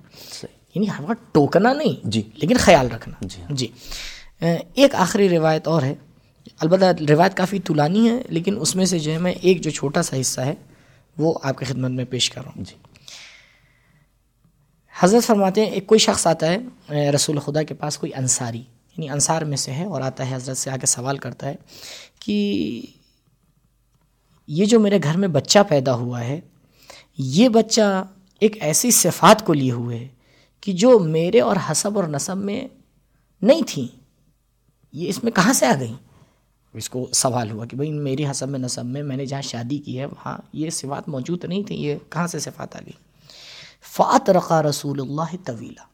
[0.74, 3.66] یعنی ہر وقت ٹوکنا نہیں جی۔ لیکن خیال رکھنا۔ جی۔ جی۔
[4.74, 5.94] ایک آخری روایت اور ہے۔
[6.60, 10.02] البتہ روایت کافی طولانی ہے لیکن اس میں سے جو ہے میں ایک جو چھوٹا
[10.02, 10.54] سا حصہ ہے
[11.18, 12.74] وہ آپ کی خدمت میں پیش کر رہا ہوں۔ جی۔
[14.94, 19.08] حضرت فرماتے ہیں، ایک کوئی شخص آتا ہے رسول خدا کے پاس کوئی انصاری یعنی
[19.10, 21.54] انصار میں سے ہے، اور آتا ہے، حضرت سے آ کے سوال کرتا ہے
[22.20, 22.82] کہ
[24.48, 26.40] یہ جو میرے گھر میں بچہ پیدا ہوا ہے،
[27.18, 28.04] یہ بچہ
[28.42, 30.08] ایک ایسی صفات کو لیے ہوئے ہے
[30.62, 32.66] کہ جو میرے اور حسب اور نصب میں
[33.42, 33.86] نہیں تھیں۔
[34.94, 35.94] یہ اس میں کہاں سے آ گئیں؟
[36.74, 39.78] اس کو سوال ہوا کہ بھئی میری حسب میں، نصب میں میں نے جہاں شادی
[39.78, 42.92] کی ہے، وہاں یہ صفات موجود نہیں تھیں، یہ کہاں سے صفات آ گئی
[43.92, 45.84] فات رقا رسول اللہ طویلا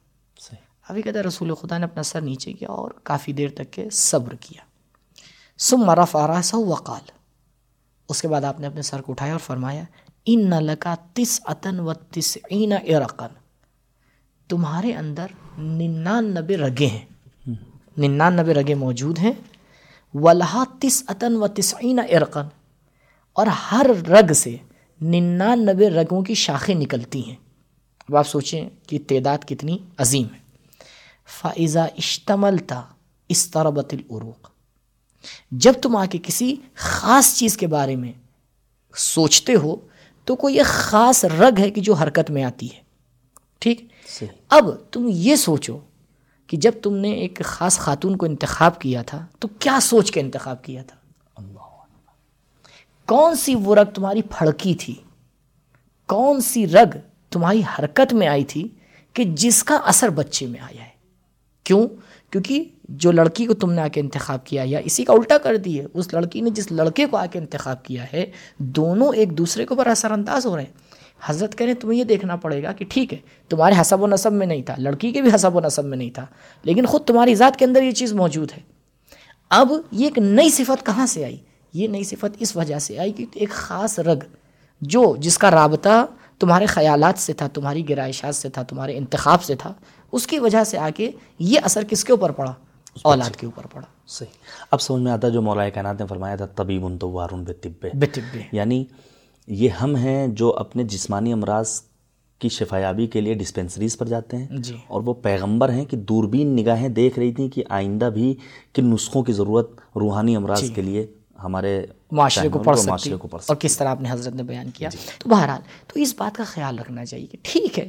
[0.88, 3.90] ابھی کہتا ہے رسول خدا نے اپنا سر نیچے کیا اور کافی دیر تک کے
[3.90, 4.62] صبر کیا۔
[5.59, 7.11] سم مرف آراسا وقال۔
[8.09, 9.83] اس کے بعد آپ نے اپنے سر کو اٹھایا اور فرمایا
[10.26, 13.35] ان لکا تس عطن و تسعین ارقن
[14.48, 15.26] تمہارے اندر
[15.59, 17.05] ننانوے رگے ہیں۔
[17.96, 19.33] ننانوے رگے موجود ہیں۔
[20.14, 22.46] ولہا تس عطن و تسعین ارقن
[23.33, 24.57] اور ہر رگ سے
[25.00, 27.37] ننانوے رگوں کی شاخیں نکلتی ہیں۔
[28.11, 30.38] اب آپ سوچیں کہ تعداد کتنی عظیم ہے۔
[31.27, 32.87] فائزہ اشتمل تھا
[33.29, 34.51] استربت العروق
[35.51, 38.12] جب تم آ کے کسی خاص چیز کے بارے میں
[38.96, 39.77] سوچتے ہو
[40.25, 42.81] تو کوئی ایک خاص رگ ہے کہ جو حرکت میں آتی ہے۔
[43.59, 43.81] ٹھیک؟
[44.49, 45.79] اب تم یہ سوچو
[46.46, 50.20] کہ جب تم نے ایک خاص خاتون کو انتخاب کیا تھا تو کیا سوچ کے
[50.20, 50.96] انتخاب کیا تھا؟
[53.07, 54.94] کون سی وہ رگ تمہاری پھڑکی تھی؟
[56.07, 56.96] کون سی رگ
[57.30, 58.68] تمہاری حرکت میں آئی تھی
[59.12, 60.90] کہ جس کا اثر بچے میں آیا ہے۔
[61.64, 61.88] کیوں؟
[62.30, 65.56] کیونکہ جو لڑکی کو تم نے آ کے انتخاب کیا یا اسی کا الٹا کر
[65.56, 68.26] دی ہے اس لڑکی نے جس لڑکے کو آ کے انتخاب کیا ہے،
[68.58, 70.72] دونوں ایک دوسرے کے اوپر اثر انداز ہو رہے ہیں۔
[71.24, 74.06] حضرت کہہ رہے ہیں، تمہیں یہ دیکھنا پڑے گا کہ ٹھیک ہے، تمہارے حسب و
[74.06, 76.26] نصب میں نہیں تھا، لڑکی کے بھی حسب و نصب میں نہیں تھا،
[76.62, 78.60] لیکن خود تمہاری ذات کے اندر یہ چیز موجود ہے۔
[79.50, 81.36] اب یہ ایک نئی صفت کہاں سے آئی؟
[81.72, 84.18] یہ نئی صفت اس وجہ سے آئی کہ ایک خاص رگ
[84.80, 86.06] جو جس کا رابطہ
[86.40, 89.72] تمہارے خیالات سے تھا تمہاری گرائشات سے تھا تمہارے انتخاب سے تھا
[90.12, 92.53] اس کی وجہ سے آ کے یہ اثر کس کے اوپر پڑا؟
[93.03, 94.31] اولاد کے اوپر پڑا۔ صحیح۔
[94.70, 97.44] اب سمجھ میں آتا ہے جو مولا کائنات نے فرمایا تھا طبیب ان تو وارون
[97.44, 98.85] بے طب بے طبے یعنی
[99.46, 101.81] یہ ہم ہیں جو اپنے جسمانی امراض
[102.38, 106.46] کی شفایابی کے لیے ڈسپنسریز پر جاتے ہیں۔ جی۔ اور وہ پیغمبر ہیں کہ دوربین
[106.57, 108.35] نگاہیں دیکھ رہی تھیں کہ آئندہ بھی
[108.74, 111.07] کن نسخوں کی ضرورت روحانی امراض کے لیے
[111.44, 114.88] ہمارے معاشرے کو پڑھ سکتی کو پڑھ اور کس طرح اپنے حضرت نے بیان کیا؟
[115.18, 117.88] تو بہرحال تو اس بات کا خیال رکھنا چاہیے کہ ٹھیک ہے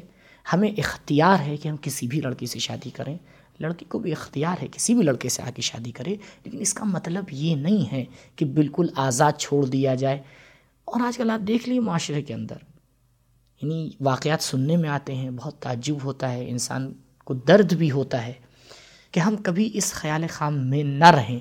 [0.53, 3.17] ہمیں اختیار ہے کہ ہم کسی بھی لڑکی سے شادی کریں۔
[3.59, 6.73] لڑکی کو بھی اختیار ہے کسی بھی لڑکے سے آ کے شادی کرے لیکن اس
[6.73, 10.19] کا مطلب یہ نہیں ہے کہ بالکل آزاد چھوڑ دیا جائے۔
[10.85, 12.55] اور آج کل آپ دیکھ لیے معاشرے کے اندر۔
[13.61, 16.93] یعنی واقعات سننے میں آتے ہیں بہت تعجب ہوتا ہے انسان
[17.25, 18.33] کو درد بھی ہوتا ہے
[19.11, 21.39] کہ ہم کبھی اس خیال خام میں نہ رہیں۔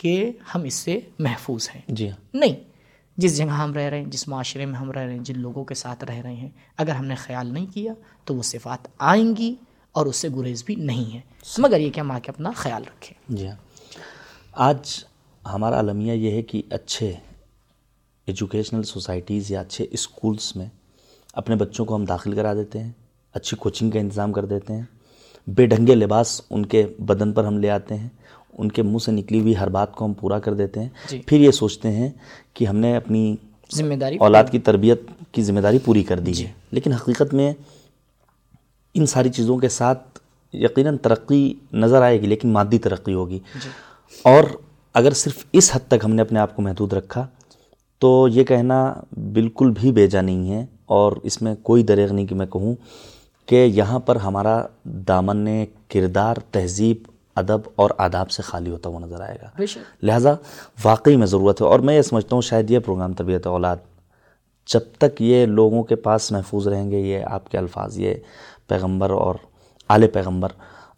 [0.00, 2.54] کہ ہم اس سے محفوظ ہیں۔ جی ہاں۔ نہیں
[3.18, 5.64] جس جگہ ہم رہ رہے ہیں جس معاشرے میں ہم رہ رہے ہیں جن لوگوں
[5.64, 7.92] کے ساتھ رہ رہے ہیں اگر ہم نے خیال نہیں کیا
[8.24, 9.54] تو وہ صفات آئیں گی
[9.94, 11.20] اور اس سے گریز بھی نہیں ہے
[11.58, 13.56] مگر یہ کہ ہم آ کے اپنا خیال رکھیں۔ جی ہاں۔
[14.60, 15.04] آج
[15.42, 17.12] ہمارا المیہ یہ ہے کہ اچھے
[18.28, 20.66] ایجوکیشنل سوسائٹیز یا اچھے اسکولس میں
[21.34, 22.90] اپنے بچوں کو ہم داخل کرا دیتے ہیں
[23.34, 24.84] اچھی کوچنگ کا انتظام کر دیتے ہیں
[25.46, 28.08] بے ڈھنگے لباس ان کے بدن پر ہم لے آتے ہیں
[28.58, 31.20] ان کے منہ سے نکلی ہوئی ہر بات کو ہم پورا کر دیتے ہیں۔ جی۔
[31.26, 32.10] پھر یہ سوچتے ہیں
[32.54, 33.36] کہ ہم نے اپنی
[33.74, 35.00] ذمہ داری اولاد کی تربیت
[35.32, 37.52] کی ذمہ داری پوری کر دی ہے۔ لیکن حقیقت میں
[38.94, 40.18] ان ساری چیزوں کے ساتھ
[40.52, 43.38] یقیناً ترقی نظر آئے گی لیکن مادی ترقی ہوگی۔
[44.22, 44.44] اور
[44.94, 47.26] اگر صرف اس حد تک ہم نے اپنے آپ کو محدود رکھا
[47.98, 48.94] تو یہ کہنا
[49.32, 52.74] بالکل بھی بیجا نہیں ہے۔ اور اس میں کوئی دریغ نہیں کہ میں کہوں
[53.46, 55.48] کہ یہاں پر ہمارا دامن
[55.88, 56.96] کردار تہذیب
[57.36, 59.48] ادب اور آداب سے خالی ہوتا ہوا نظر آئے گا۔
[60.02, 60.34] لہٰذا
[60.84, 63.76] واقعی میں ضرورت ہے اور میں یہ سمجھتا ہوں شاید یہ پروگرام تربیت اولاد
[64.66, 68.14] جب تک یہ لوگوں کے پاس محفوظ رہیں گے یہ آپ کے الفاظ یہ
[68.66, 69.34] پیغمبر اور
[69.88, 70.48] آل پیغمبر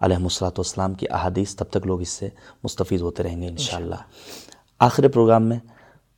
[0.01, 2.29] علیہ الصلاۃ والسلام کی احادیث تب تک لوگ اس سے
[2.65, 3.95] مستفید ہوتے رہیں گے انشاءاللہ۔
[4.79, 5.59] آخر پروگرام میں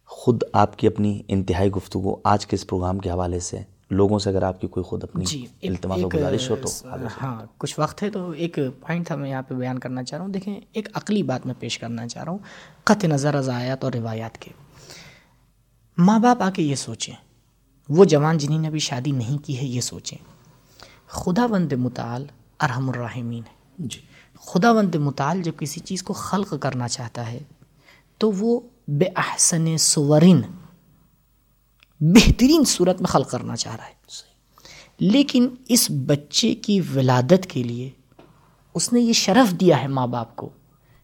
[0.07, 3.59] خود آپ کی اپنی انتہائی گفتگو آج کے اس پروگرام کے حوالے سے
[3.95, 6.89] لوگوں سے اگر آپ کی کوئی خود اپنی جی التماس و گزارش ہو تو
[7.23, 10.27] ہاں کچھ وقت ہے تو ایک پوائنٹ تھا میں یہاں پہ بیان کرنا چاہ رہا
[10.27, 12.39] ہوں۔ دیکھیں ایک عقلی بات میں پیش کرنا چاہ رہا ہوں۔
[12.85, 14.51] قطع نظر از آیات اور روایات کے۔
[15.99, 17.15] ماں باپ آ کے یہ سوچیں۔
[17.89, 20.19] وہ جوان جنہیں نے ابھی شادی نہیں کی ہے یہ سوچیں۔
[21.07, 22.27] خدا بند متعال
[22.61, 24.01] ارحم الراحمین۔ ہے جی۔
[24.41, 27.39] خدا بند متعال جب کسی چیز کو خلق کرنا چاہتا ہے
[28.19, 30.41] تو وہ بے احسن سورن
[32.01, 33.95] بہترین صورت میں خلق کرنا چاہ رہا ہے۔
[34.99, 37.91] لیکن اس بچے کی ولادت کے لیے
[38.75, 40.49] اس نے یہ شرف دیا ہے ماں باپ کو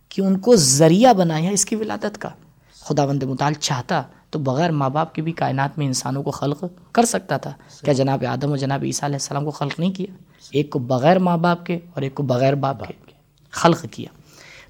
[0.09, 2.29] کہ ان کو ذریعہ بنایا اس کی ولادت کا۔
[2.74, 6.64] خدا بند مطال چاہتا تو بغیر ماں باپ کے بھی کائنات میں انسانوں کو خلق
[6.92, 7.53] کر سکتا تھا۔
[7.85, 10.14] کیا جناب آدم و جناب عیسیٰ علیہ السلام کو خلق نہیں کیا؟
[10.50, 13.12] ایک کو بغیر ماں باپ کے اور ایک کو بغیر باپ کے
[13.50, 14.09] خلق کیا۔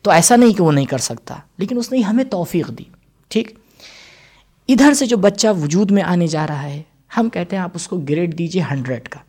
[0.03, 2.85] تو ایسا نہیں کہ وہ نہیں کر سکتا، لیکن اس نے ہمیں توفیق دی،
[3.29, 3.60] ٹھیک؟
[4.73, 6.83] ادھر سے جو بچہ وجود میں آنے جا رہا ہے
[7.17, 9.21] ہم کہتے ہیں آپ اس کو گریڈ دیجیے ہنڈریڈ کا۔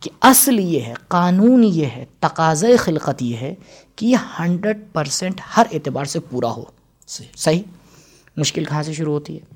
[0.00, 3.54] کہ اصل یہ ہے قانون یہ ہے تقاضۂ خلقت یہ ہے
[3.96, 6.64] کہ یہ ہنڈریڈ پرسینٹ ہر اعتبار سے پورا ہو۔
[7.36, 7.62] صحیح۔
[8.36, 9.54] مشکل کہاں سے شروع ہوتی ہے؟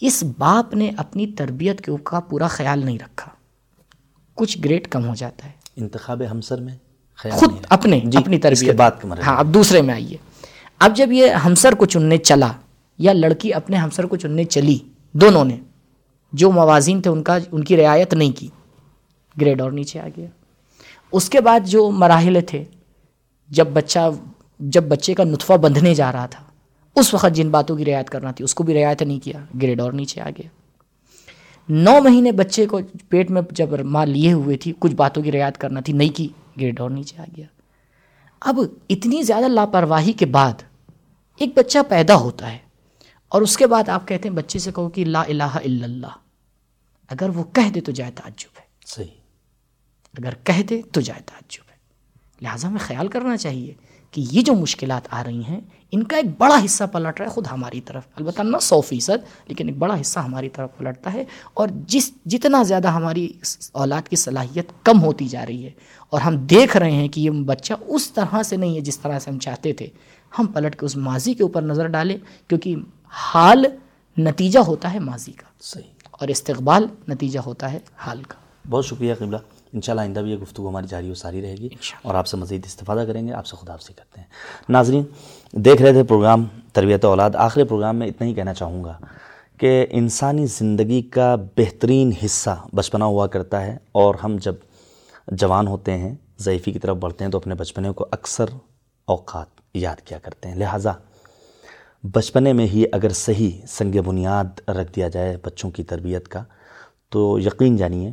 [0.00, 3.30] اس باپ نے اپنی تربیت کے کا پورا خیال نہیں رکھا۔
[4.34, 6.76] کچھ گریڈ کم ہو جاتا ہے۔ انتخاب ہمسر میں
[7.16, 10.16] خیال خود۔ اپنے جی، اپنی تربیت۔ مرحلے۔ ہاں اب دوسرے میں آئیے۔
[10.78, 12.52] اب جب یہ ہمسر کو چننے چلا
[13.00, 14.78] یا لڑکی اپنے ہمسر کو چننے چلی،
[15.12, 15.56] دونوں نے۔
[16.32, 18.48] جو موازین تھے ان کا، ان کی رعایت نہیں کی۔
[19.40, 20.26] گریڈ اور نیچے آ گیا۔
[21.12, 22.64] اس کے بعد جو مراحل تھے،
[23.48, 23.98] جب بچہ،
[24.58, 26.44] جب بچے کا نطفہ بندھنے جا رہا تھا،
[26.96, 29.80] اس وقت جن باتوں کی رعایت کرنا تھی، اس کو بھی رعایت نہیں کیا۔ گریڈ
[29.80, 30.48] اور نیچے آ گیا۔
[31.68, 35.58] نو مہینے بچے کو پیٹ میں جب ماں لیے ہوئے تھی، کچھ باتوں کی رعایت
[35.58, 36.28] کرنا تھی، نہیں کی۔
[36.60, 37.46] گریڈ اور نیچے آ گیا۔
[38.40, 40.52] اب اتنی زیادہ لاپرواہی کے بعد
[41.36, 42.69] ایک بچہ پیدا ہوتا ہے۔
[43.30, 46.16] اور اس کے بعد آپ کہتے ہیں بچے سے کہو کہ لا الہ الا اللہ۔
[47.08, 49.06] اگر وہ کہہ دے تو جائے تعجب ہے۔ صحیح۔
[50.18, 51.76] اگر کہہ دے تو جائے تعجب ہے۔
[52.42, 53.74] لہٰذا ہمیں خیال کرنا چاہیے
[54.10, 55.60] کہ یہ جو مشکلات آ رہی ہیں
[55.92, 59.48] ان کا ایک بڑا حصہ پلٹ رہا ہے خود ہماری طرف۔ البتہ نہ سو فیصد
[59.48, 63.32] لیکن ایک بڑا حصہ ہماری طرف پلٹتا ہے۔ اور جس جتنا زیادہ ہماری
[63.72, 65.70] اولاد کی صلاحیت کم ہوتی جا رہی ہے
[66.08, 69.18] اور ہم دیکھ رہے ہیں کہ یہ بچہ اس طرح سے نہیں ہے جس طرح
[69.18, 69.86] سے ہم چاہتے تھے
[70.38, 72.16] ہم پلٹ کے اس ماضی کے اوپر نظر ڈالیں
[72.48, 72.76] کیونکہ
[73.10, 73.64] حال
[74.18, 78.34] نتیجہ ہوتا ہے ماضی کا۔ صحیح۔ اور استقبال نتیجہ ہوتا ہے حال کا۔
[78.70, 79.36] بہت شکریہ قبلہ۔
[79.72, 81.68] انشاءاللہ آئندہ بھی یہ گفتگو ہماری جاری و ساری رہے گی
[82.02, 84.28] اور آپ سے مزید استفادہ کریں گے۔ آپ سے خدا حافظی کرتے ہیں۔
[84.68, 85.04] ناظرین
[85.52, 88.98] دیکھ رہے تھے پروگرام تربیت اولاد۔ آخری پروگرام میں اتنا ہی کہنا چاہوں گا
[89.58, 94.54] کہ انسانی زندگی کا بہترین حصہ بچپنا ہوا کرتا ہے اور ہم جب
[95.28, 98.46] جوان ہوتے ہیں ضعیفی کی طرف بڑھتے ہیں تو اپنے بچپنے کو اکثر
[99.04, 100.92] اوقات یاد کیا کرتے ہیں۔ لہٰذا
[102.04, 106.44] بچپنے میں ہی اگر صحیح سنگ بنیاد رکھ دیا جائے بچوں کی تربیت کا،
[107.10, 108.12] تو یقین جانیے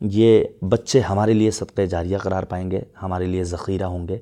[0.00, 4.18] یہ بچے ہمارے لیے صدقہ جاریہ قرار پائیں گے، ہمارے لیے ذخیرہ ہوں گے،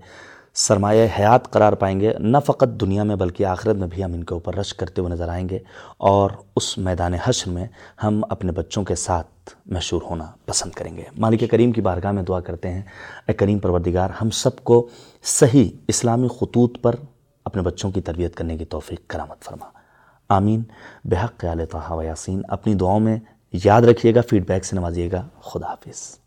[0.54, 4.24] سرمایہ حیات قرار پائیں گے، نہ فقط دنیا میں بلکہ آخرت میں بھی ہم ان
[4.24, 5.58] کے اوپر رش کرتے ہوئے نظر آئیں گے
[5.98, 7.66] اور اس میدان حشر میں
[8.02, 12.22] ہم اپنے بچوں کے ساتھ مشہور ہونا پسند کریں گے۔ مالک کریم کی بارگاہ میں
[12.22, 12.82] دعا کرتے ہیں،
[13.28, 14.88] اے کریم پروردگار، ہم سب کو
[15.22, 16.94] صحیح اسلامی خطوط پر
[17.46, 19.66] اپنے بچوں کی تربیت کرنے کی توفیق کرامت فرما۔
[20.28, 20.62] آمین۔
[21.04, 23.16] بحق خیال طہ و یاسین، اپنی دعاؤں میں
[23.52, 26.18] یاد رکھیے گا فیڈ بیک سے نوازیے گا۔ خدا حافظ۔